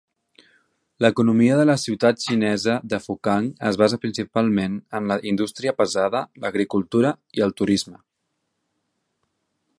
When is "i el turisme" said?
7.41-8.03